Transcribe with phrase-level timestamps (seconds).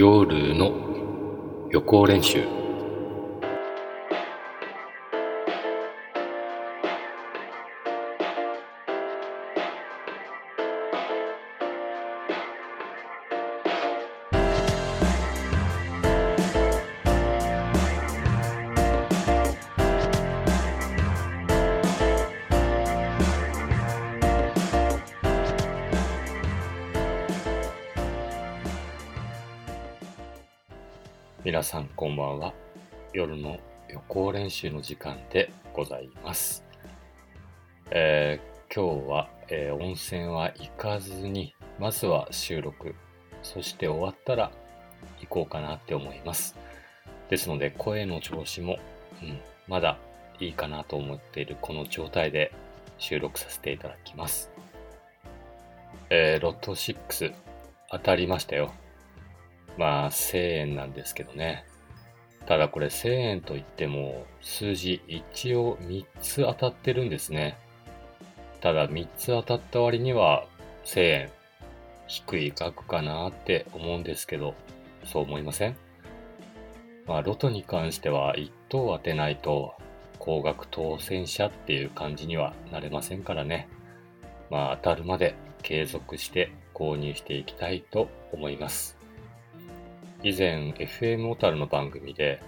[0.00, 0.72] 夜の
[1.72, 2.57] 予行練習。
[33.88, 36.64] 予行練習の時間でございます、
[37.90, 42.94] えー今日は、えー温泉は行かずにまずは収録
[43.42, 44.52] そして終わったら
[45.22, 46.54] 行こうかなって思います。
[47.30, 48.78] ですので声の調子も、
[49.22, 49.38] うん、
[49.68, 49.96] まだ
[50.38, 52.52] いいかなと思っているこの状態で
[52.98, 54.50] 収録させていただきます、
[56.10, 57.32] えーロット6
[57.90, 58.72] 当たりましたよ。
[59.78, 61.64] まあ、1000円なんですけどね。
[62.48, 67.58] ただこれ1000円といっても、数字一応3つ当たってるんですね。
[68.62, 70.46] ただ3つ当たった割には
[70.86, 71.30] 1000円
[72.06, 74.54] 低い額かなって思うんですけど、
[75.04, 75.76] そう思いません？
[77.06, 79.74] まあ、ロトに関しては1等当てないと
[80.18, 83.68] 高額当選者っていう感じにはなれませんからね。
[84.48, 88.97] まあ、当たるまで継続して購入していきたいと思います。
[90.22, 92.42] 以前 FM 小樽の番組で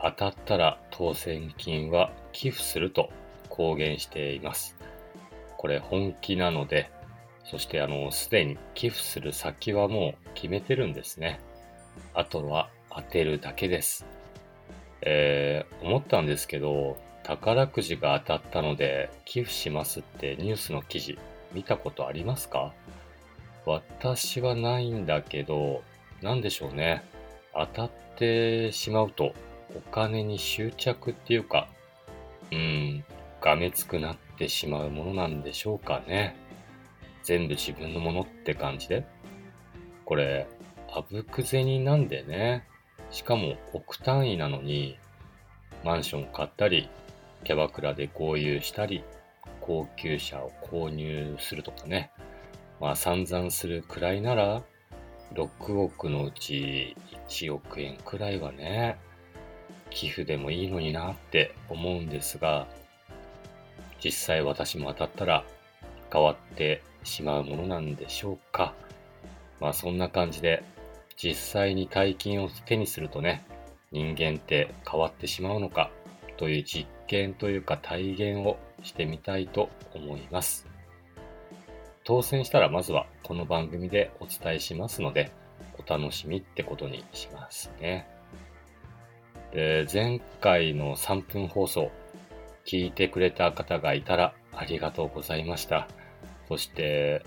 [0.00, 3.10] 当たったら当選金は寄付すると
[3.48, 4.76] 公言しています。
[5.58, 6.90] これ本気なので、
[7.44, 11.38] そしてあの、すでに寄付する先はもう決めてるんですね。
[12.14, 14.06] あとは当てるだけです。
[15.02, 21.18] えー、思ったんですけど、宝くじが当たったので寄付しますってニュースの記事
[21.52, 22.72] 見たことありますか？
[23.66, 25.82] 私はないんだけど、
[26.22, 27.04] なんでしょうね。
[27.54, 29.34] 当たってしまうと、
[29.76, 31.68] お金に執着っていうか、
[32.52, 33.04] うん、
[33.40, 36.36] がめつくなってしまうものなんでしょうかね。
[37.22, 39.04] 全部自分のものって感じで。
[40.04, 40.46] これ、
[40.92, 42.66] あぶく銭なんでね。
[43.10, 44.98] しかも億単位なのに、
[45.84, 46.88] マンション買ったり、
[47.44, 49.04] キャバクラで豪遊したり、
[49.60, 52.10] 高級車を購入するとかね。
[52.80, 54.62] まあ散々するくらいなら、
[55.34, 56.96] 6億のうち
[57.28, 58.98] 1億円くらいはね、
[59.90, 62.66] 寄付でもいいのになって思うんですが、
[64.02, 65.44] 実際私も当たったら
[66.12, 68.74] 変わってしまうものなんでしょうか。
[69.60, 70.62] まあそんな感じで、
[71.16, 73.44] 実際に大金を手にするとね、
[73.92, 75.90] 人間って変わってしまうのか
[76.36, 80.71] という実験というか体現をしてみたいと思います。
[82.04, 85.30] 当選したらまずはこの番組でお伝えしますので、
[85.78, 88.08] お楽しみってことにしますね。
[89.52, 91.92] で、前回の3分放送、
[92.64, 95.86] 聞いてくれた方がいたらありがとうございました。
[96.48, 97.24] そして、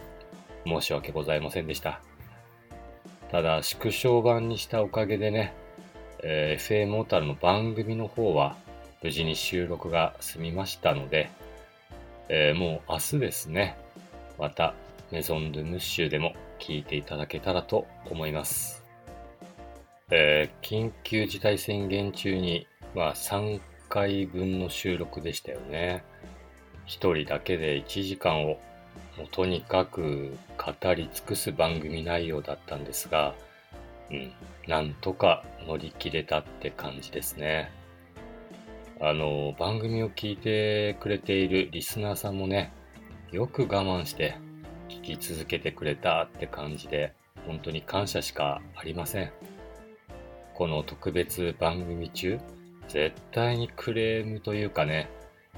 [0.65, 2.01] 申し訳ございませんでした。
[3.31, 5.53] ただ、縮小版にしたおかげでね、
[6.21, 8.57] えー FM 小樽の番組の方は
[9.03, 11.29] 無事に収録が済みましたので、
[12.27, 13.77] えーもう明日ですね、
[14.37, 14.73] また
[15.11, 18.83] メゾン・ドゥ・ムッシュでも聞いていただけたらと思います。
[20.11, 23.59] えー緊急事態宣言中には3
[23.89, 26.03] 回分の収録でしたよね。
[26.85, 28.59] 一人だけで1時間を
[29.17, 33.33] もうとにかく語り尽くす番組内容だったんですが、
[34.11, 34.31] うん、
[34.67, 37.71] なんとか乗り切れたって感じですね。
[39.01, 42.71] あの、番組を聞いてくれているリスナーさんもね、
[43.35, 44.37] よく我慢して
[44.87, 47.13] 聞き続けてくれたって感じで、
[47.45, 49.31] 本当に感謝しかありません。
[50.53, 52.39] この特別番組中、
[52.87, 55.09] 絶対にクレームというかね、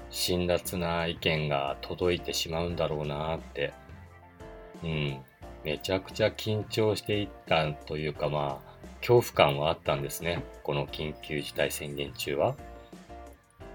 [0.09, 3.73] 辛辣な意見が届いてしまうんだろうなって、
[4.83, 5.19] うん、
[5.63, 10.44] めちゃくちゃ緊張していったというかまあ、恐怖感はあったんですね。
[10.63, 12.56] この緊急事態宣言中は。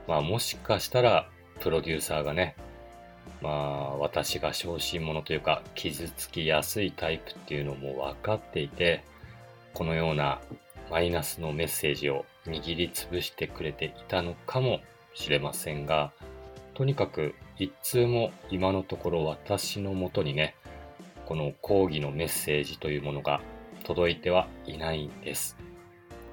[0.08, 1.28] まあもしかしたら、
[1.60, 2.56] プロデューサーがね、
[3.42, 9.04] まあ私が小心者というか傷つきやすいタイプっていうのも分かっていて、
[9.74, 10.40] このような
[10.90, 14.80] マイナスのメッセージを握りつぶしてくれていたのかも
[15.14, 16.12] しれませんが、
[16.74, 20.54] とにかく一通も今のところ私のもとにね、
[21.26, 23.40] この抗議のメッセージというものが
[23.84, 25.56] 届いてはいないんです。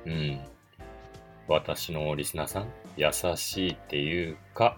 [0.06, 0.39] うん。
[1.47, 4.77] 私のリスナーさん、優しいっていうか、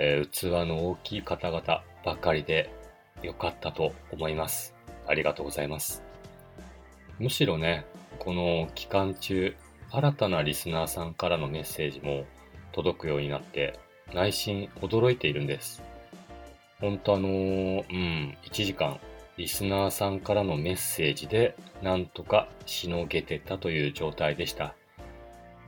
[0.00, 2.72] えー器の大きい方々ばかりで
[3.22, 4.74] よかったと思います。
[5.08, 6.04] ありがとうございます。
[7.18, 7.84] むしろね、
[8.20, 9.56] この期間中、
[9.90, 12.26] 新たなリスナーさんからのメッセージも
[12.72, 13.78] 届くようになって、
[14.14, 15.82] 内心驚いているんです。
[16.80, 19.00] 本当あのー、うん、1時間、
[19.36, 24.74] リスナーさんからのメッセージで、なんとかしのげてたという状態でした。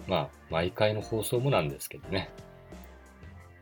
[0.06, 2.30] まあ、毎回の放送もなんですけどね。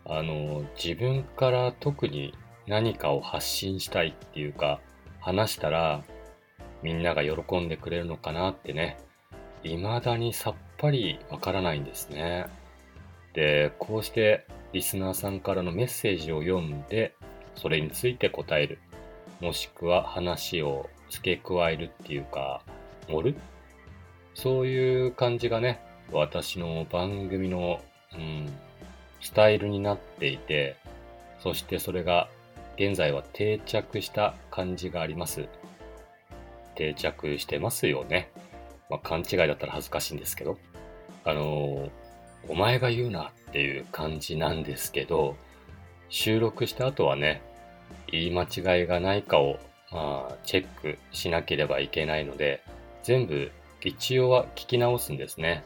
[0.08, 2.34] あの、自分から特に
[2.66, 4.81] 何かを発信したいっていうか、
[5.20, 6.02] 話したら、
[6.82, 8.99] みんなが喜んでくれるのかなってね、
[9.62, 12.46] 未だにさっぱりわからないんですね。
[13.34, 17.14] で、こうしてリスナーさんからのメッセージを読んで、
[17.55, 18.78] それについて答える。
[19.40, 22.62] もしくは話を付け加えるっていうか、
[23.08, 23.37] 盛る
[24.34, 25.81] そういう感じがね、
[26.12, 27.81] 私の番組の、
[28.14, 28.46] うん、
[29.20, 30.76] スタイルになっていて、
[31.41, 32.29] そしてそれが
[32.76, 35.47] 現在は定着した感じがあります。
[36.75, 38.31] 定着してますよね。
[38.88, 40.59] まあ、勘違いだったら恥ずかしいんですけど。
[41.25, 41.91] あの
[42.49, 45.37] お前が言うなっていう感じなんですけど、
[46.09, 47.43] 収録した後はね、
[48.11, 49.59] 言い間違いがないかを、
[49.91, 52.62] まあ、チェックしなければいけないので、
[53.03, 53.50] 全部
[53.82, 55.62] 一応は聞き直すんですね。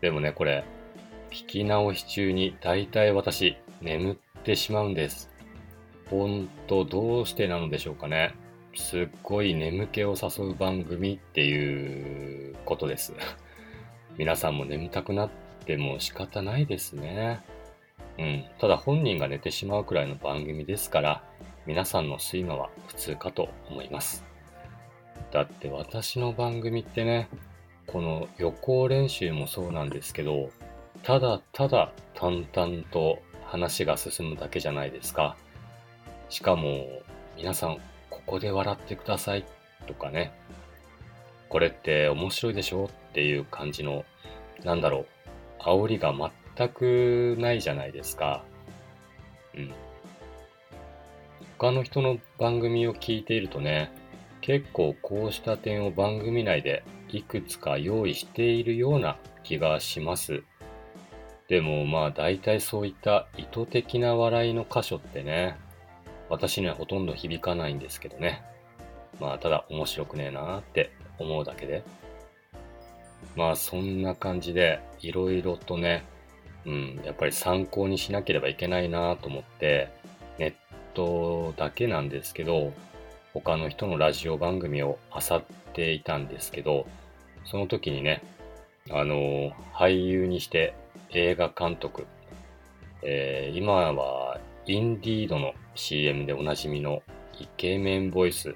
[0.00, 0.64] でもね、これ、
[1.30, 5.30] 聞き直し中に大体私、眠ってしまうんです。
[6.10, 8.34] ほんと、どうしてなのでしょうかね。
[8.74, 13.12] すっごい眠気を誘う番組っていうことです。
[14.16, 15.30] 皆さんも眠たくなっ
[15.66, 17.40] ても仕方ないですね。
[18.18, 18.44] うん。
[18.58, 21.22] ただ本人が寝てしまうくらいの番組ですから、
[21.66, 24.24] 皆さんの睡魔は普通かと思います。
[25.30, 27.28] だって私の番組ってね、
[27.86, 30.50] この予行練習もそうなんですけど、
[31.02, 35.36] ただただ淡々と話が進むだけじゃないですか。
[36.28, 36.86] しかも、
[37.36, 37.78] 皆さん、
[38.10, 39.44] ここで笑ってください
[39.86, 40.32] とかね、
[41.48, 44.04] これって面白いでしょっていう感じの、
[44.64, 45.06] なんだろ
[45.60, 46.12] う、煽りが
[46.56, 48.44] 全くないじゃないですか。
[49.54, 49.72] うん。
[51.58, 53.90] 他の人の番組を聞いているとね、
[54.40, 60.42] 結構こうした点を番組内でいくつか用意しているような気がします。
[61.48, 65.56] でもまあ大体そういった意図的な笑いの箇所ってね、
[66.28, 68.42] 私にはほとんど響かないんですけどね。
[69.18, 71.82] まあただ面白くねえなーって思うだけで。
[73.34, 76.04] まあそんな感じでいろいろとね、
[76.66, 79.88] うん、やっぱり参考にしなければいけないなと思って、
[80.38, 80.54] ネッ
[80.92, 82.74] トだけなんですけど、
[83.32, 85.42] 他の人のラジオ番組を漁っ
[85.72, 86.86] ていたんですけど、
[87.44, 88.22] その時にね、
[88.90, 90.74] あの、俳優にして
[91.10, 92.06] 映画監督、
[93.02, 97.02] えー、今はインディードの CM でおなじみの
[97.38, 98.54] イケメンボイス、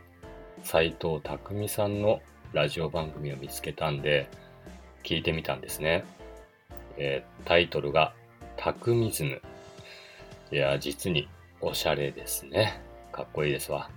[0.63, 2.21] 斎藤匠さんの
[2.53, 4.29] ラジオ番組を見つけたんで、
[5.03, 6.05] 聞いてみたんですね。
[6.97, 8.15] えー、タイトルが、
[8.57, 9.41] タクミズム。
[10.51, 11.29] いや、実に
[11.61, 12.81] おしゃれですね。
[13.11, 13.91] かっこいいですわ。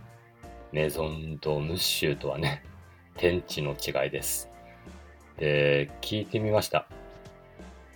[0.72, 2.64] メゾンドムッシュとはね、
[3.18, 4.55] 天地の違いです。
[5.38, 6.88] で、聞いてみました。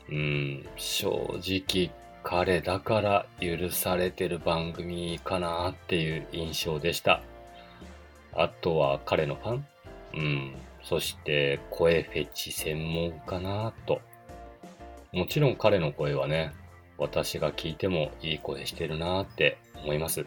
[0.10, 1.92] うん、正直
[2.24, 7.22] 彼だから許されてる番組かなっていう印象でした。
[8.34, 9.66] あとは彼のファン
[10.14, 14.02] うん、そして声フェチ専門かなと。
[15.12, 16.52] もちろん彼の声はね、
[16.98, 20.26] 私が聞いてもいい声してるなって思います。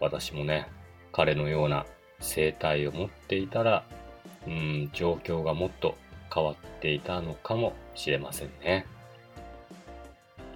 [0.00, 0.66] 私もね、
[1.12, 1.86] 彼のような
[2.20, 3.84] 生態を持っていたら、
[4.46, 5.96] うん、状況がもっと
[6.32, 8.86] 変わっていたのかもしれませんね。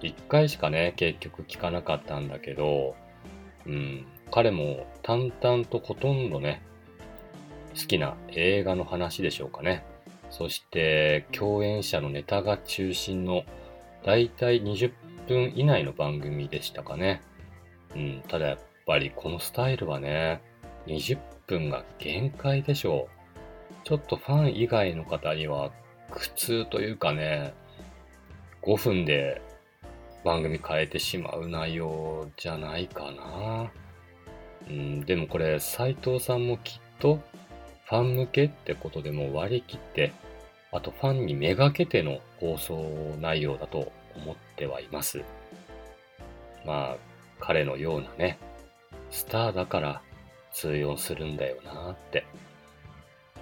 [0.01, 2.95] 一回しかね、結局聞かなかったんだけど、
[3.65, 6.61] うん、彼も淡々とほとんどね、
[7.75, 9.83] 好きな映画の話でしょうかね。
[10.29, 13.43] そして共演者のネタが中心の
[14.03, 14.91] だいたい20
[15.27, 17.21] 分以内の番組でしたかね。
[17.95, 20.41] うん、ただやっぱりこのスタイルはね、
[20.87, 21.17] 20
[21.47, 23.14] 分が限界でしょう。
[23.83, 25.71] ちょっとファン以外の方には
[26.11, 27.53] 苦痛というかね、
[28.63, 29.41] 5分で
[30.23, 33.71] 番組変えてしまう内容じゃないかな。
[34.67, 37.19] うん、でもこれ斉藤さんもきっと
[37.85, 40.11] ファン向けってことでも割り切って、
[40.71, 45.23] あとファンにめがけての放送内容だと思ってはいます。
[46.65, 46.97] まあ、
[47.39, 48.39] 彼のようなね、
[49.11, 50.01] スターだから
[50.51, 52.25] 通用するんだよなって。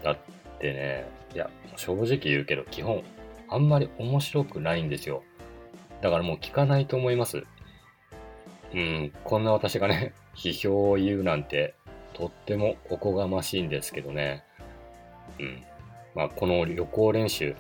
[0.04, 0.18] だっ
[0.60, 3.04] てね、いや、正直言うけど基本、
[3.50, 5.24] あんまり面白くないんですよ。
[6.02, 7.44] だからもう聞かないと思います。
[8.74, 11.76] うん、こんな私がね、 批評を言うなんて
[12.14, 14.44] とってもおこがましいんですけどね。
[15.40, 15.64] うん。
[16.16, 17.56] まあ、この旅行練習、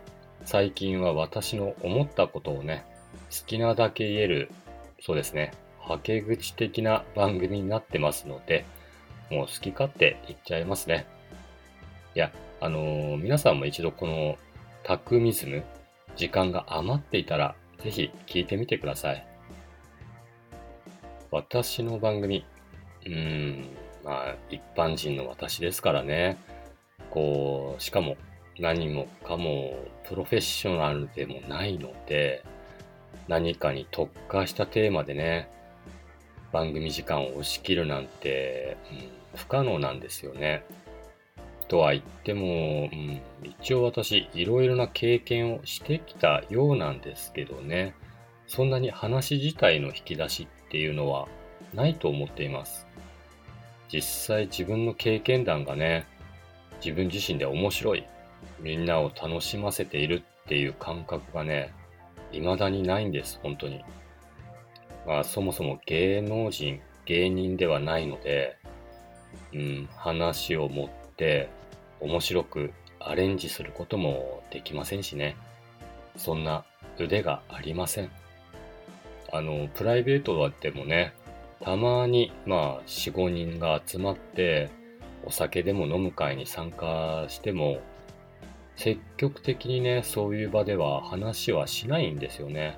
[0.46, 2.86] 最近は私の思ったことをね、
[3.32, 4.52] 好きなだけ言える、
[5.00, 8.66] そうですね、はけ口的な番組になってますので、
[9.30, 11.06] もう好き勝手言っちゃいますね。
[12.16, 14.38] いや、あのー、皆さんも一度この
[14.84, 15.64] タクミズム、
[16.16, 19.28] 時間が余っていたら、ぜひ聞いてみてください。
[21.32, 22.46] 私の番組、
[23.06, 23.70] うーん、
[24.04, 26.38] まあ、一般人の私ですからね。
[27.10, 28.16] こう、しかも
[28.60, 29.76] 何もかも
[30.08, 32.44] プロフェッショナルでもないので、
[33.28, 35.50] 何かに特化したテーマでね、
[36.52, 40.64] 番組時間を押し切るなんて、うん、不可能なんですよね。
[41.74, 43.20] とは言っても、うん、
[43.60, 47.96] 一応私、いろいろな経験をしてきたようなんですけどね、
[48.46, 51.28] そんなに話自体の引き出しっていうのは
[51.74, 52.86] ないと思っています。
[53.92, 56.06] 実際自分の経験談がね、
[56.76, 58.06] 自分自身で面白い、
[58.60, 61.74] みんなを楽しませているっていう感覚がね、
[62.32, 63.84] 未だにないんです、本当に。
[65.08, 68.60] まあ、そもそも芸能人、芸人ではないので、
[69.54, 71.50] うん、話を持って
[72.04, 75.36] 面白くアレンジすることもできませんしね。
[76.18, 76.66] そんな
[77.00, 78.12] 腕がありません。
[79.32, 81.14] あの、プライベートでもね、
[81.62, 84.70] たまに、まあ、4、5人が集まって、
[85.26, 87.80] お酒でも飲む会に参加しても、
[88.76, 92.78] 積極的にね、そういう場では話はしないんですよね。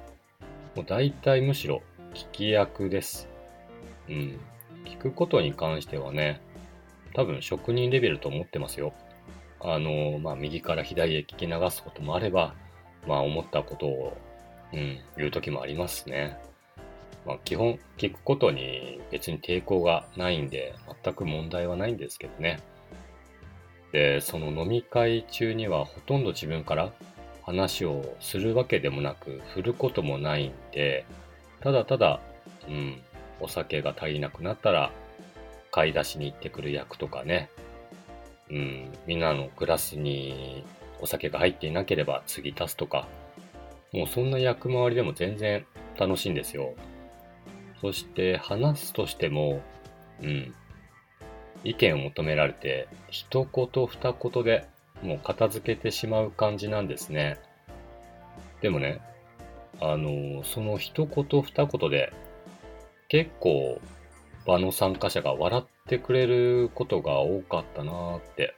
[0.76, 1.82] もう大体むしろ
[2.14, 3.28] 聞き役です。
[4.08, 4.40] うん。
[4.86, 6.42] 聞くことに関してはね、
[7.14, 8.94] 多分職人レベルと思ってますよ。
[9.68, 12.54] あの、まあ、右から左へ聞き流すこともあれば、
[13.08, 14.18] まあ、思ったことを、
[14.74, 16.38] うん、言う時もありますね。
[17.26, 22.60] まあ、基本、聞くことに別に抵抗がないんで、全く問題はないんですけどね。
[23.92, 26.92] で、その飲み会中にはほとんど自分から
[27.44, 31.06] 話をするわけでもなく、振ることもないんで、
[31.62, 32.20] ただただ、
[32.68, 33.02] うん、
[33.40, 34.92] お酒が足りなくなったら、
[35.72, 37.50] 買い出しに行ってくる役とかね、
[38.50, 40.64] うん、みんなのグラスに
[41.02, 43.08] お酒が入っていなければ次足すとか、
[43.92, 45.66] もうそんな役回りでも全然
[45.98, 46.74] 楽しいんですよ。
[47.82, 49.62] そして話すとしても、
[50.22, 50.54] うん、
[51.64, 54.68] 意見を求められて、一言二言で
[55.02, 57.40] もう片付けてしまう感じなんですね。
[58.62, 59.02] でもね、
[59.82, 62.14] あの、その一言二言で
[63.08, 63.80] 結構
[64.46, 68.56] 場の参加者が笑っってくれることが多かったなーって、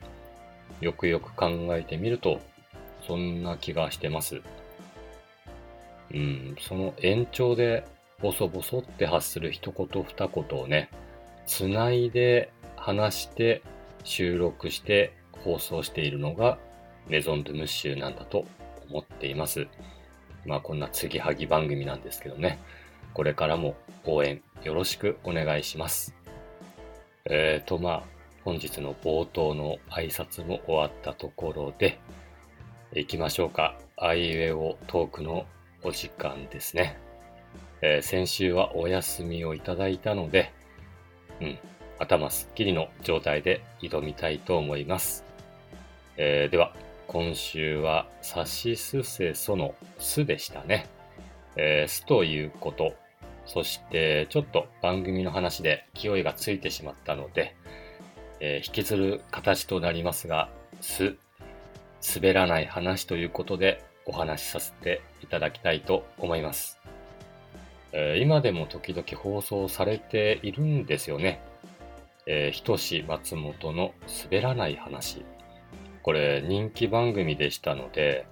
[0.80, 2.40] よくよく考えてみると、
[3.06, 4.42] そんな気がしてます。
[6.14, 7.86] うん、その延長で
[8.22, 10.90] ボソボソって発する一言二言をね、
[11.46, 13.62] つないで話して
[14.06, 15.12] 収録して
[15.44, 16.58] 放送しているのが
[17.10, 18.46] メゾンドゥムッシュなんだと
[18.90, 19.68] 思っています。
[20.46, 22.58] まあこんな継ぎはぎ番組なんですけどね。
[23.14, 26.17] これからも応援よろしくお願いします。
[27.30, 28.04] えーとまあ
[28.48, 32.00] 本日の冒頭の挨拶も終わったところで
[32.94, 33.78] 行きましょうか。
[33.98, 35.46] アイウェオトークの
[35.84, 36.98] お時間ですね。
[37.82, 40.54] えー、先週はお休みをいただいたので、
[41.42, 41.60] うん、
[42.00, 45.26] 頭すっきりの状態で挑みたいと思います。
[46.16, 46.74] えー、では、
[47.08, 50.88] 今週は、さしすせそのすでしたね。
[51.56, 52.94] えー、すということ。
[53.48, 57.56] そして、ちょっと番組の話で勢いがついてしまったので、
[58.40, 60.50] えー、引きずる形となりますが、
[60.82, 61.16] す、
[62.16, 66.80] 滑らない話ということでお話しさせていただきたいと思います。
[67.94, 71.42] えー、今でも時々放送されているんですよね。
[72.26, 73.94] えー、ひとし松本の
[74.26, 75.26] 滑らない話。
[76.04, 78.26] これ人気番組でしたので、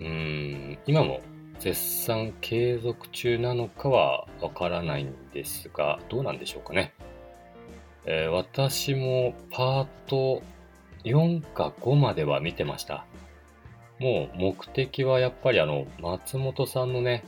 [0.00, 1.20] うーん、今も
[1.62, 6.92] 絶賛継続中なのかはわからないんですが、どうなんでしょうかね。
[8.04, 10.42] えー、私もパート
[11.04, 13.06] 4か5までは見てました。
[14.00, 17.22] もう目的はやっぱりあの、松本さんのね、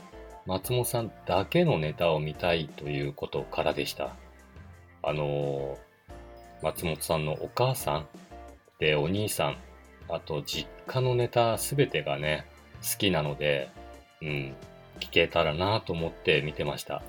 [0.45, 4.17] 松本さんだけのネタを見たいということからでした。
[5.01, 8.07] あのー、松本さんのお母さん
[8.79, 9.57] でお兄さん
[10.09, 12.45] あと実家のネタすべてがね、
[12.81, 13.69] 好きなので、
[14.21, 14.55] うん、
[14.99, 17.01] 聞けたらなと思って見てました。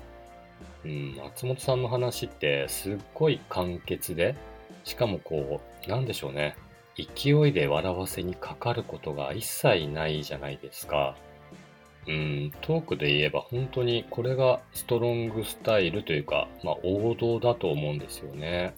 [0.85, 4.35] うん、松本さんの話ってすっごい簡潔で、
[4.83, 6.55] しかもこう、なんでしょうね。
[6.95, 11.15] 勢いで笑わせにかかることが一切ないじゃないですか。
[12.07, 18.73] うん、トークで言えば本当にこれがストロングスタイルというか、まあ王道だと思うんですよね。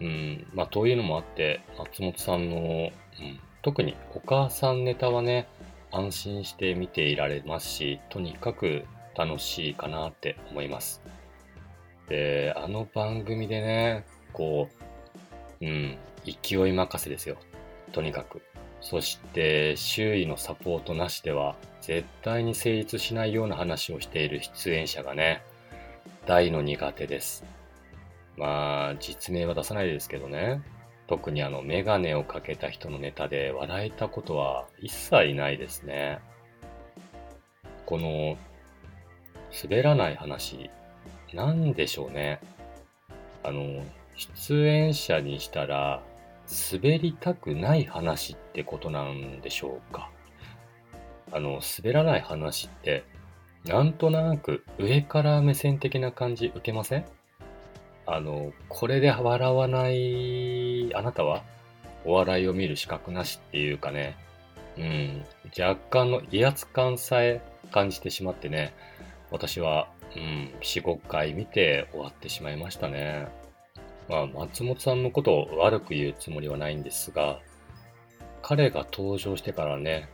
[0.00, 5.48] うん、まあというのもあって、松本さんのうん、特にお母さんネタはね、
[5.92, 8.84] 安心して見ていられますし、とにかく
[9.14, 11.02] 楽しいかなって思います。
[12.08, 14.68] で、あの番組でね、こ
[15.60, 17.36] う、うん、勢い任せですよ。
[17.92, 18.42] とにかく。
[18.80, 25.42] そして周囲のサポートなしでは絶対に成立しないような話をしている出演者がね、
[26.26, 27.44] 大の苦手です。
[28.36, 30.62] まあ、実名は出さないですけどね。
[31.06, 36.20] 特にあの、メガネをかけた人のネタで笑えたことは一切ないですね。
[37.86, 38.36] この、
[39.62, 40.70] 滑らない話、
[41.34, 42.40] なんでしょうね。
[43.42, 43.84] あの、
[44.16, 46.02] 出演者にしたら、
[46.72, 50.10] 滑りたくない話ってことなんでしょうか。
[51.30, 53.04] あの、滑らない話って、
[53.64, 57.04] なんとなく上から目線的な感じ受けません？
[58.14, 61.42] あの、これで笑わないあなたは？
[62.04, 64.16] お笑いを見る資格なしっていうかね、
[64.76, 65.24] うん、
[65.56, 67.40] 若干の威圧感さえ
[67.70, 68.74] 感じてしまってね、
[69.30, 73.28] 私は、うん、4、5回見て終わってしまいましたね。
[74.08, 77.38] まあ、松本さんのことを悪く言うつもりはないんですが、
[78.42, 80.08] 彼が登場してからね、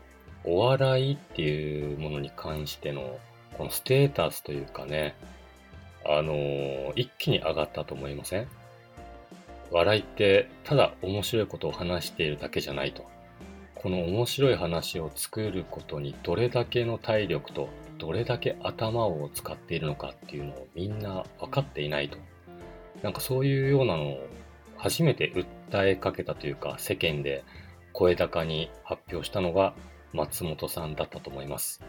[0.44, 3.18] お笑いっていうものに関しての、
[3.56, 5.16] このステータスというかね、
[6.08, 8.48] あのー、一気に上がったと思いません？
[9.70, 13.04] 笑いってただ面白いことを話しているだけじゃないと。
[13.74, 22.18] この面白い話を作ることにどれだけの体力とどれだけ頭を使っているのかっていうのをみんな分かっていないと。
[23.02, 24.26] なんかそういうようなのを
[24.76, 25.30] 初めて
[25.70, 27.44] 訴えかけたというか世間で
[27.92, 29.74] 声高に発表したのが
[30.12, 31.82] 松本さんだったと思います。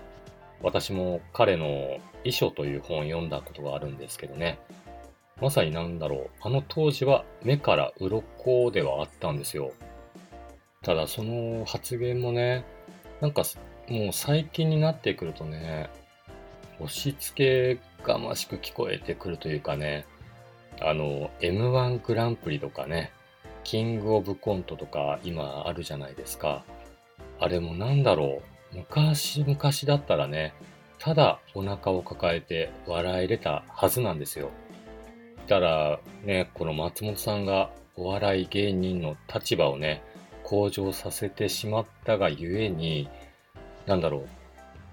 [0.61, 4.59] 私も彼の遺書という本を読んだことがあるんですけどね。
[5.41, 6.29] まさになんだろう。
[6.41, 9.71] あの当時は目から鱗ではあったんですよ。
[10.81, 12.65] ただその発言もね、
[13.21, 13.43] なんか
[13.87, 15.89] もう最近になってくるとね、
[16.79, 20.05] 押し付けがましく聞こえてくるというかね、
[20.81, 23.11] あの、M1 グランプリとかね、
[23.63, 26.63] キングオブコントとか今あるじゃないですか。
[27.39, 28.48] あれもなんだろう。
[28.73, 30.53] 昔々だったらね、
[30.99, 34.51] ただお腹を抱えて笑えれたはずなんですよ。
[35.49, 40.03] たらね、この松本さんがお笑い芸人の立場をね、
[40.43, 43.09] 向上させてしまったがゆえに、
[43.87, 44.29] なんだろう、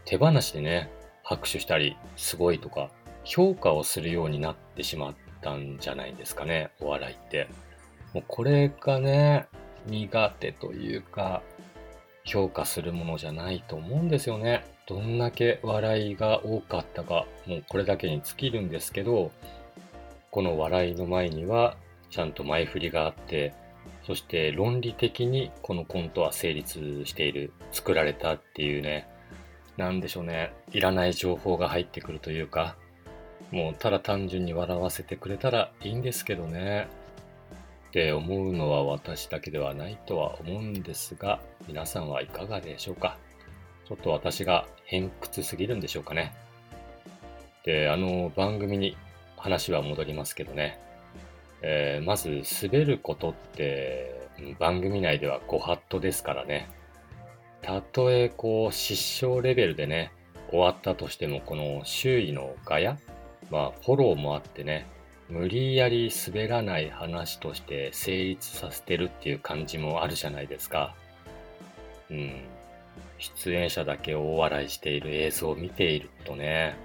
[0.07, 0.91] 手放しでね、
[1.23, 2.91] 拍手したり、すごいとか、
[3.25, 7.49] 評価をするようになってしまったんじゃないですかね、お笑いって。
[8.15, 9.47] もうこれがね、
[9.87, 11.43] 苦手というか、
[12.27, 14.65] 評価するものじゃないと思うんですよね。
[14.87, 19.31] どんだけ笑いが多かったか、もうこれだけに尽きるんですけど、
[20.31, 21.77] この笑いの前には
[22.11, 23.55] ちゃんと前振りがあって、
[24.05, 29.09] そして論理的にこのコントは成立している、作られたっていうね、
[29.77, 32.77] なんでしょうね、いらない情報が入ってくるというか、
[33.51, 36.89] もうただ単純に笑わせてくれたらいいんですけどね。
[37.97, 43.17] って思うのは私だけではないとは思うんですが、皆さんはいかがでしょうか？
[43.89, 46.35] ちょっと私が偏屈すぎるんでしょうかね？
[47.65, 48.99] で、あの番組に
[49.39, 50.79] 話は戻りますけどね。
[51.63, 54.29] えー、まず滑ることって
[54.59, 56.69] 番組内ではご法度ですからね。
[57.63, 60.13] たとえこう失笑レベルでね、
[60.51, 62.99] 終わったとしてもこの周囲のガヤ
[63.51, 64.87] まあフォローもあってね、
[65.29, 70.95] 無理やり滑らない話として成立させてるっていう感じもあるじゃないですか。
[72.11, 72.45] うん。
[73.19, 76.77] 出演者だけ大笑いしている映像を見ているとね、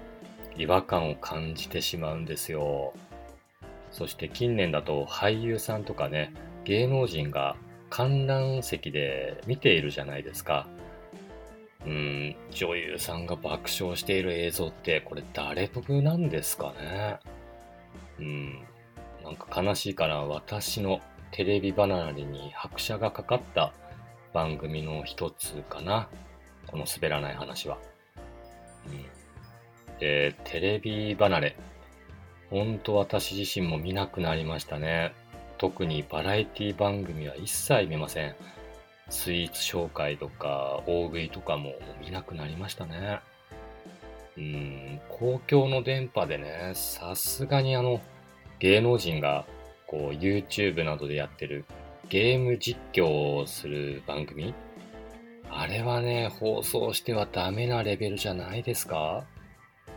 [0.56, 2.92] 違和感を感じてしまうんですよ。
[3.90, 6.32] そして近年だと俳優さんとかね、
[6.64, 7.56] 芸能人が
[7.90, 10.66] 観覧席で見ているじゃないですか。
[11.86, 17.18] うん、女優さんが爆笑している映像ってこれ誰得なんですかね？
[18.18, 18.64] うん、
[19.24, 23.72] なんか悲しいから私のテレビ離れに拍車がかかった
[24.32, 26.08] 番組の一つかな。
[26.66, 27.78] この滑らない話は。
[28.86, 31.56] うん、で、テレビ離れ。
[32.50, 35.14] ほんと私自身も見なくなりましたね。
[35.58, 38.34] 特にバラエティ番組は一切見ません。
[39.08, 43.20] スイーツ紹介とか大食いとかも見なくなりましたね。
[44.36, 48.00] うん、公共の電波でね、さすがにあの、
[48.58, 49.44] 芸能人が
[49.86, 51.64] こう YouTube などでやってる
[52.08, 54.54] ゲーム実況をする番組？
[55.50, 59.24] あれはね、放送してはダメなレベルじゃないですか？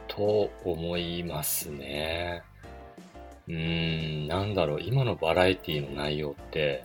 [0.07, 2.43] と思いますね。
[3.47, 6.83] うーん、なんだろう、今のバラエティの内容って、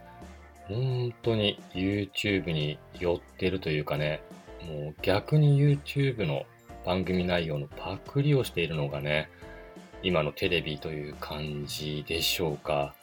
[0.68, 4.22] 本当に YouTube に寄ってるというかね、
[4.62, 6.44] もう逆に YouTube の
[6.84, 9.28] 番組内容のパクリをしているのがね、
[10.02, 12.94] 今のテレビという感じでしょうか。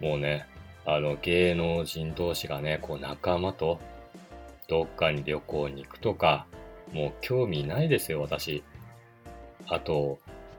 [0.00, 0.46] もうね、
[0.84, 3.80] あの芸能人同士がね、こう仲間と
[4.68, 6.46] どっかに旅行に行くとか、
[6.92, 8.62] もう興味ないですよ、私。
[9.66, 10.18] あと、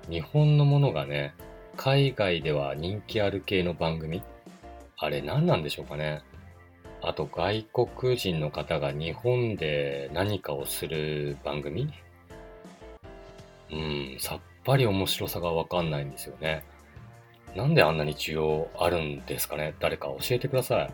[0.10, 1.34] 日本のものがね、
[1.78, 4.22] 海外では人気ある系の番組
[5.04, 6.22] あれ何なんでしょうかね。
[7.02, 11.92] あと外国人の方が日本で何かをする番組
[13.72, 16.66] うん、さっぱり面白さがわかんないんですよね。
[17.56, 19.74] なんであんなに需要あるんですかね？
[19.80, 20.94] 誰か教えてください。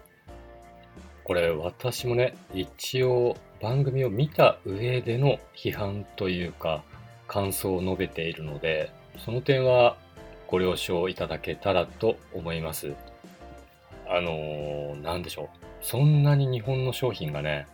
[1.24, 6.84] これ私もね、一応番組を見た上での批判というか
[7.28, 9.98] 感想を述べているので、その点は
[10.48, 12.94] ご了承いただけたらと思います。
[14.08, 15.58] あのー、なんでしょう。
[15.82, 17.68] そんなに日本の商品がね、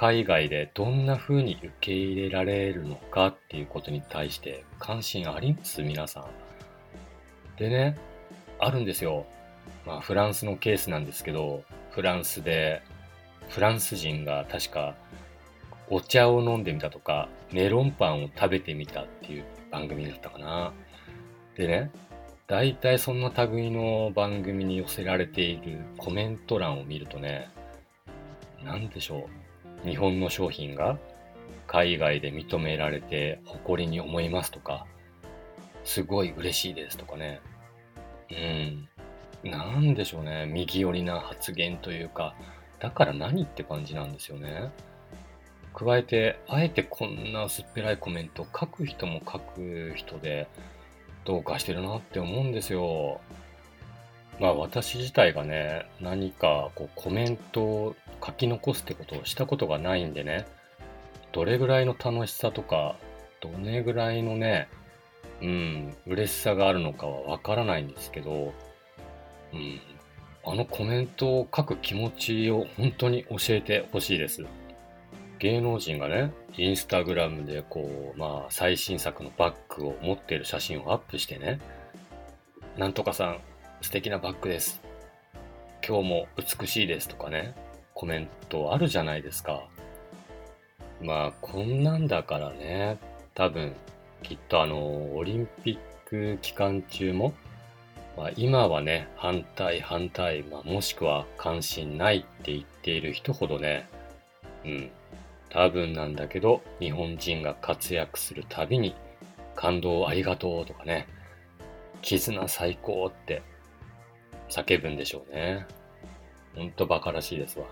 [0.00, 6.24] 海外でどんな風に受け入れられるのかっていうことに対して関心あります皆さん。
[7.58, 7.98] でね、
[8.58, 9.26] あるんですよ。
[9.84, 12.80] まあ、フランスのケースなんですけど、フランスで、
[13.50, 14.94] フランス人が確か、
[15.90, 20.72] お茶を飲んでみたとか、メロンパンを食べてみたっていう番組だったかな。
[21.58, 21.90] でね、
[22.46, 27.50] 大体そんな類の番組に寄せられているコメント欄を見るとね、
[28.64, 29.49] 何でしょう。
[29.84, 30.98] 日本の商品が
[31.66, 34.86] 海外で認められて誇りに思いますとか、
[35.84, 37.40] すごい嬉しいですとかね。
[38.30, 39.50] うん。
[39.50, 40.46] なんでしょうね。
[40.46, 42.34] 右寄りな発言というか、
[42.78, 44.70] だから何って感じなんですよね。
[45.74, 50.48] 加えて、あえてこんな薄っぺらいコメント書く人も書く人で、
[51.24, 53.20] どうかしてるなって思うんですよ。
[54.40, 60.46] まあ私自体がね、何かこうコメントを書き残すってことをしたことがないんでね、
[61.32, 62.96] どれぐらいの楽しさとか、
[63.40, 64.68] どれぐらいのね、
[65.42, 68.52] うん、嬉しさがあるのかはわからないんですけど、
[69.52, 69.80] うん、
[70.44, 74.44] あのコメントを書く気持ちを本当に教えてほしいです。
[75.38, 81.60] 芸能人がね、インスタグラムでこう、まあ、最新作のバッグを持っている写真をアップしてね、
[82.76, 83.40] なんとかさん、
[83.80, 84.82] 素敵なバッグです。
[85.86, 87.54] 今日も美しいですとかね、
[88.00, 89.68] コメントあるじゃないですか。
[91.02, 92.98] まあ、こんなんだからね、
[93.34, 93.74] 多分、
[94.22, 97.34] きっとあの、オリンピック期間中も、
[98.16, 103.86] まあ、今はね、反対反対、まあ、もしくは関心ないって言っている人ほどね、
[104.64, 104.90] うん、
[105.50, 108.94] 多分なんだけど、日本人が活躍するたびに、
[109.54, 111.06] 感動ありがとうとかね、
[112.00, 113.42] 絆最高って
[114.48, 115.66] 叫ぶんでしょうね。
[116.56, 117.66] ほんとバカらしいですわ。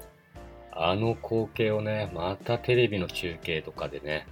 [0.80, 4.28] あの光景をね、またテレビの中継とかでね、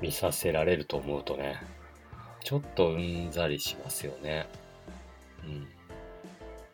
[0.00, 1.60] 見させられると思うとね、
[2.44, 4.46] ちょっとうんざりしますよね。
[5.44, 5.68] うん。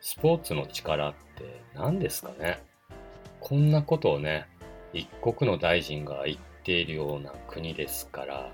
[0.01, 2.63] スポーツの力って何ですかね？
[3.41, 4.47] こんなことをね、
[4.93, 8.51] 一国の大臣が言っているような国ですから、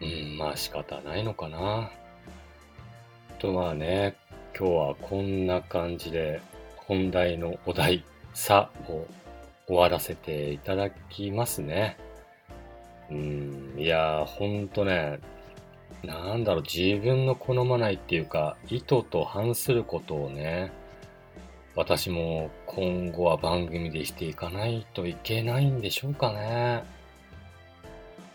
[0.00, 1.90] うん、まあ仕方ないのかな。
[3.40, 4.16] とまあね、
[4.56, 6.40] 今日はこんな感じで
[6.76, 9.06] 本題のお題、さを
[9.66, 11.96] 終わらせていただきますね。
[13.10, 15.20] うん、いやーほんとね、
[16.02, 20.72] なんだろう、自分の好まないっていうか、意図と反することをね、
[21.74, 26.84] 私も今後は番組でしていかないといけないんでしょうかね。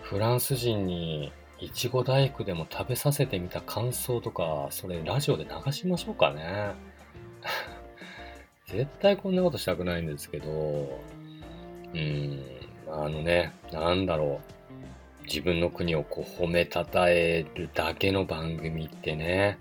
[0.02, 6.74] フランス人にいちご大福でも食べさせてみた感想とか、それラジオで流しましょうかね。
[8.68, 11.00] 絶対こんなことしたくないんですけど、
[11.94, 12.44] うん、
[12.88, 14.52] あのね、なんだろう。
[15.26, 19.58] 自分の国をこう褒めたたえるだけの番組ってね、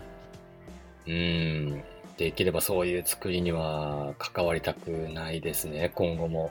[1.07, 1.83] うん、
[2.17, 6.51] できればそういう作りには関わりたくないですね、今後も。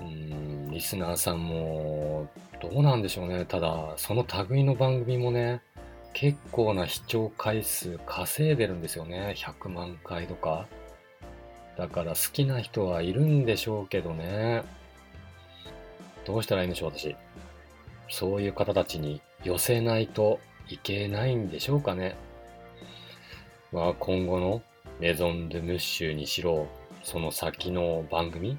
[0.00, 2.28] うん、リスナーさんも
[2.60, 3.44] どうなんでしょうね。
[3.44, 5.60] ただ、その類の番組もね、
[6.14, 9.34] 結構な視聴回数稼いでるんですよね。
[9.36, 10.66] 100万回とか。
[11.76, 14.62] だから好きな人はいるんでしょうけどね。
[16.24, 17.16] どうしたらいいんでしょう、私。
[18.08, 22.16] そういう方たちに寄せないといけないんでしょうかね。
[23.72, 24.62] まあ、今後の
[25.00, 26.68] メゾン・ドゥ・ムッシュにしろ、
[27.02, 28.56] その先の番組、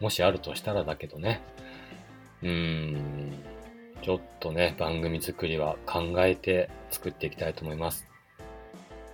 [0.00, 1.40] もしあるとしたらだけどね、
[2.42, 3.32] うーん、
[4.02, 8.06] ちょっとね、番組作りは考えて作っていきたいと思います。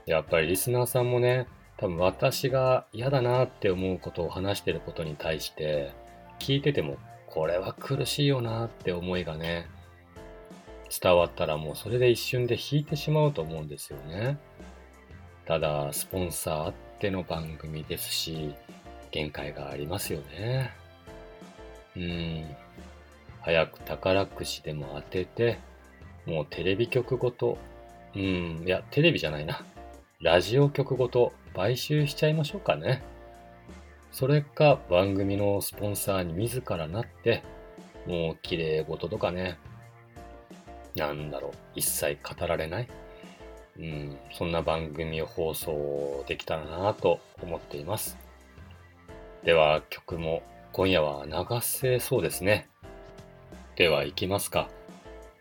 [0.06, 1.46] やっぱりリスナーさんもね、
[1.82, 5.92] 多分私が嫌だなって思うことを話してることに対して
[6.38, 9.66] 聞いててもこれは苦しいよなって思いがね
[11.02, 14.38] 伝わったらもうそれで一瞬で引いてしまうと思うんですよね。
[15.44, 18.54] ただスポンサーあっての番組ですし
[19.10, 20.70] 限界がありますよね。
[21.96, 22.44] うん。
[23.40, 25.58] 早く宝くじでも当てて
[26.26, 27.58] もうテレビ局ごと
[28.14, 29.64] うんいやテレビじゃないな
[30.20, 33.02] ラジオ局ごと買収しちゃいましょうかね。
[34.10, 37.42] それか番組のスポンサーに自らなって、
[38.06, 39.58] もう綺麗事とかね、
[40.94, 42.88] なんだろう、一切語られない。
[43.78, 48.18] うん、そんな番組を放送できたらなと思っています。
[49.44, 52.68] では曲も今夜は流せそうですね。
[53.76, 54.68] では行きますか。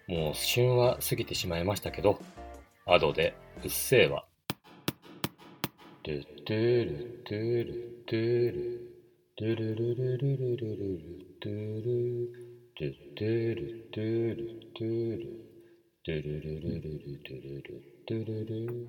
[0.08, 2.20] もう旬は過ぎてしまいましたけど、
[2.86, 4.26] Adoでうっせぇわ。
[6.04, 8.92] トゥトゥルトゥルトゥル
[9.38, 11.06] トゥルルルルルルルル
[11.40, 12.32] トゥル
[12.76, 14.38] トゥトゥルトゥル
[14.74, 15.28] トゥル
[16.04, 18.88] トゥルルルルルルルトゥルル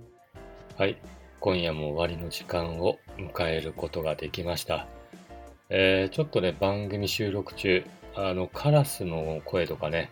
[0.79, 0.97] はい
[1.39, 4.87] 今夜も終わりの時間を迎えることができました。
[5.69, 10.11] えー、ちょっとね番組収録中あのカラスの声とかね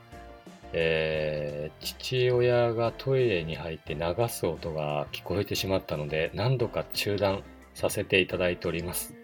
[0.72, 7.42] えー、父親がトイレに入って流す音が聞こえてしまったので何度か中断
[7.74, 9.14] させていただいております。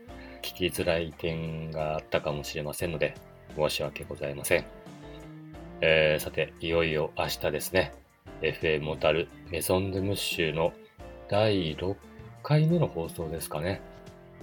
[0.43, 3.15] 聞きづらい点があったかもしれませんので
[3.57, 4.65] 申し訳ございません。
[5.81, 7.93] えー、さて、いよいよ明日ですね。
[8.41, 10.73] FM モタルメゾン・ドゥ・ムッシュの
[11.29, 11.97] 第6
[12.43, 13.81] 回目の放送ですかね。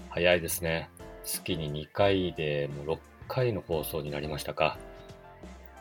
[0.10, 0.90] 早いですね。
[1.24, 4.78] 月に2回でもう6回の放送になりましたか。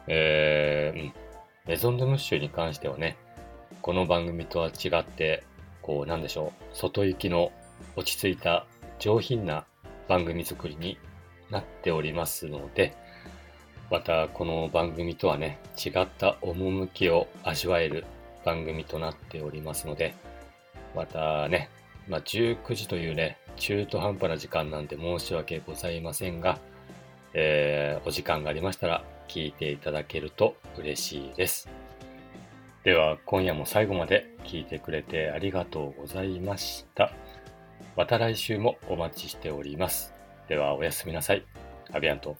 [0.09, 1.13] えー、
[1.69, 3.17] メゾンドムッシュに関してはね、
[3.81, 5.45] この番組とは違って、
[5.81, 7.53] こう、なんでしょう、外行きの
[7.97, 8.67] 落ち着いた
[8.99, 9.65] 上品な
[10.09, 10.99] 番組作りに
[11.51, 12.97] なっておりますので、
[13.91, 18.05] またこの番組とはね、違った趣を味わえる
[18.45, 20.15] 番組となっておりますので、
[20.95, 21.69] またね、
[22.09, 26.59] まあ、19時というね、中途半端な時間なんで申し訳ございませんが、
[27.35, 31.69] えー、お時間がありましたら聞いていただけると嬉しいです。
[32.85, 37.13] では今夜も最後まで聞いてくれてありがとうございました。
[37.97, 40.15] また来週もお待ちしております。
[40.49, 41.45] ではおやすみなさい。
[41.93, 42.37] アビアント。